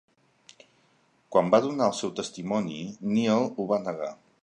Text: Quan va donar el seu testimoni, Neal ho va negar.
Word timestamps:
Quan 1.35 1.53
va 1.55 1.61
donar 1.67 1.91
el 1.91 1.95
seu 1.99 2.15
testimoni, 2.23 2.81
Neal 3.15 3.49
ho 3.55 3.73
va 3.75 3.85
negar. 3.89 4.15